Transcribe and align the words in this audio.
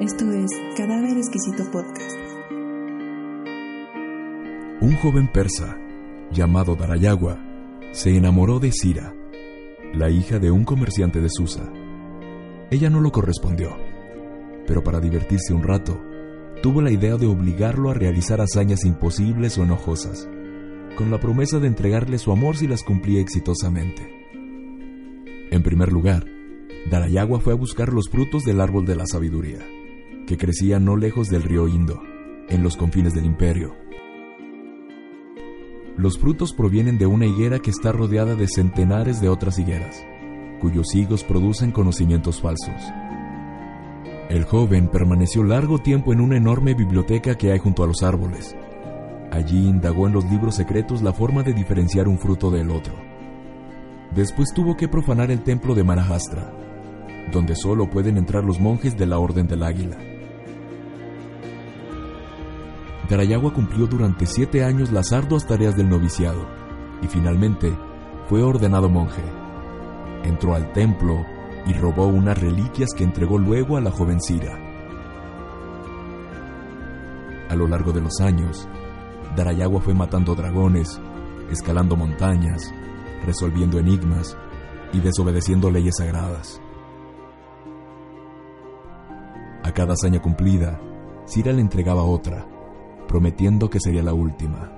Esto 0.00 0.30
es 0.30 0.50
Cadáver 0.76 1.16
Exquisito 1.16 1.64
Podcast. 1.72 2.18
Un 4.82 4.94
joven 5.00 5.26
persa, 5.26 5.78
llamado 6.30 6.76
Darayagua, 6.76 7.40
se 7.92 8.14
enamoró 8.14 8.58
de 8.58 8.72
Sira, 8.72 9.14
la 9.94 10.10
hija 10.10 10.38
de 10.38 10.50
un 10.50 10.64
comerciante 10.64 11.22
de 11.22 11.30
Susa. 11.30 11.72
Ella 12.70 12.90
no 12.90 13.00
lo 13.00 13.10
correspondió, 13.10 13.74
pero 14.66 14.84
para 14.84 15.00
divertirse 15.00 15.54
un 15.54 15.62
rato, 15.62 15.98
tuvo 16.62 16.82
la 16.82 16.90
idea 16.90 17.16
de 17.16 17.26
obligarlo 17.26 17.90
a 17.90 17.94
realizar 17.94 18.42
hazañas 18.42 18.84
imposibles 18.84 19.56
o 19.56 19.62
enojosas, 19.62 20.28
con 20.98 21.10
la 21.10 21.20
promesa 21.20 21.58
de 21.58 21.68
entregarle 21.68 22.18
su 22.18 22.32
amor 22.32 22.58
si 22.58 22.66
las 22.66 22.82
cumplía 22.82 23.22
exitosamente. 23.22 24.02
En 25.50 25.62
primer 25.62 25.90
lugar, 25.90 26.26
Darayagua 26.90 27.40
fue 27.40 27.54
a 27.54 27.56
buscar 27.56 27.94
los 27.94 28.10
frutos 28.10 28.44
del 28.44 28.60
árbol 28.60 28.84
de 28.84 28.96
la 28.96 29.06
sabiduría 29.06 29.66
que 30.26 30.36
crecía 30.36 30.78
no 30.80 30.96
lejos 30.96 31.28
del 31.28 31.42
río 31.42 31.68
Indo, 31.68 32.02
en 32.48 32.62
los 32.62 32.76
confines 32.76 33.14
del 33.14 33.24
imperio. 33.24 33.74
Los 35.96 36.18
frutos 36.18 36.52
provienen 36.52 36.98
de 36.98 37.06
una 37.06 37.24
higuera 37.24 37.58
que 37.58 37.70
está 37.70 37.90
rodeada 37.90 38.34
de 38.34 38.48
centenares 38.48 39.20
de 39.20 39.30
otras 39.30 39.58
higueras, 39.58 40.04
cuyos 40.60 40.94
higos 40.94 41.24
producen 41.24 41.70
conocimientos 41.70 42.40
falsos. 42.40 42.82
El 44.28 44.44
joven 44.44 44.88
permaneció 44.88 45.42
largo 45.44 45.78
tiempo 45.78 46.12
en 46.12 46.20
una 46.20 46.36
enorme 46.36 46.74
biblioteca 46.74 47.36
que 47.36 47.52
hay 47.52 47.58
junto 47.58 47.82
a 47.82 47.86
los 47.86 48.02
árboles. 48.02 48.54
Allí 49.30 49.66
indagó 49.68 50.06
en 50.06 50.12
los 50.12 50.24
libros 50.30 50.56
secretos 50.56 51.00
la 51.00 51.12
forma 51.12 51.42
de 51.42 51.54
diferenciar 51.54 52.08
un 52.08 52.18
fruto 52.18 52.50
del 52.50 52.70
otro. 52.70 52.94
Después 54.14 54.52
tuvo 54.52 54.76
que 54.76 54.88
profanar 54.88 55.30
el 55.30 55.42
templo 55.42 55.74
de 55.74 55.84
Manahastra, 55.84 56.52
donde 57.32 57.54
solo 57.54 57.88
pueden 57.88 58.16
entrar 58.16 58.44
los 58.44 58.60
monjes 58.60 58.96
de 58.96 59.06
la 59.06 59.18
Orden 59.18 59.46
del 59.46 59.62
Águila. 59.62 59.96
Darayagua 63.08 63.52
cumplió 63.52 63.86
durante 63.86 64.26
siete 64.26 64.64
años 64.64 64.90
las 64.90 65.12
arduas 65.12 65.46
tareas 65.46 65.76
del 65.76 65.88
noviciado 65.88 66.44
y 67.02 67.06
finalmente 67.06 67.72
fue 68.28 68.42
ordenado 68.42 68.88
monje. 68.88 69.22
Entró 70.24 70.54
al 70.54 70.72
templo 70.72 71.24
y 71.66 71.72
robó 71.72 72.06
unas 72.06 72.38
reliquias 72.38 72.90
que 72.96 73.04
entregó 73.04 73.38
luego 73.38 73.76
a 73.76 73.80
la 73.80 73.92
joven 73.92 74.20
Sira. 74.20 74.58
A 77.48 77.54
lo 77.54 77.68
largo 77.68 77.92
de 77.92 78.00
los 78.00 78.20
años, 78.20 78.68
Darayagua 79.36 79.80
fue 79.80 79.94
matando 79.94 80.34
dragones, 80.34 81.00
escalando 81.50 81.96
montañas, 81.96 82.72
resolviendo 83.24 83.78
enigmas 83.78 84.36
y 84.92 84.98
desobedeciendo 84.98 85.70
leyes 85.70 85.96
sagradas. 85.98 86.60
A 89.62 89.72
cada 89.72 89.92
hazaña 89.92 90.20
cumplida, 90.20 90.80
Sira 91.24 91.52
le 91.52 91.60
entregaba 91.60 92.02
otra, 92.02 92.46
prometiendo 93.06 93.70
que 93.70 93.80
sería 93.80 94.02
la 94.02 94.14
última. 94.14 94.70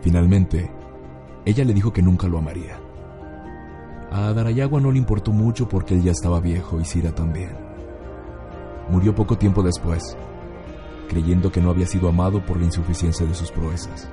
Finalmente, 0.00 0.70
ella 1.44 1.64
le 1.64 1.74
dijo 1.74 1.92
que 1.92 2.02
nunca 2.02 2.28
lo 2.28 2.38
amaría. 2.38 2.78
A 4.10 4.32
Darayagua 4.32 4.80
no 4.80 4.90
le 4.90 4.98
importó 4.98 5.32
mucho 5.32 5.68
porque 5.68 5.94
él 5.94 6.02
ya 6.02 6.12
estaba 6.12 6.40
viejo 6.40 6.80
y 6.80 6.84
Sira 6.84 7.12
también. 7.12 7.56
Murió 8.88 9.14
poco 9.14 9.36
tiempo 9.36 9.62
después, 9.62 10.16
creyendo 11.08 11.52
que 11.52 11.60
no 11.60 11.70
había 11.70 11.86
sido 11.86 12.08
amado 12.08 12.44
por 12.44 12.56
la 12.58 12.64
insuficiencia 12.64 13.26
de 13.26 13.34
sus 13.34 13.50
proezas. 13.50 14.08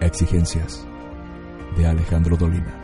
Exigencias 0.00 0.86
de 1.76 1.86
Alejandro 1.86 2.36
Dolina. 2.36 2.81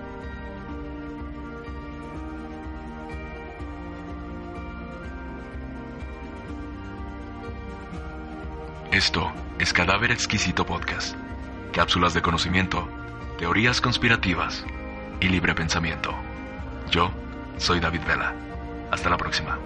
Esto 8.92 9.30
es 9.58 9.74
Cadáver 9.74 10.10
Exquisito 10.10 10.64
Podcast. 10.64 11.14
Cápsulas 11.74 12.14
de 12.14 12.22
conocimiento, 12.22 12.88
teorías 13.36 13.82
conspirativas 13.82 14.64
y 15.20 15.28
libre 15.28 15.54
pensamiento. 15.54 16.14
Yo 16.90 17.10
soy 17.58 17.80
David 17.80 18.00
Vela. 18.06 18.34
Hasta 18.90 19.10
la 19.10 19.18
próxima. 19.18 19.58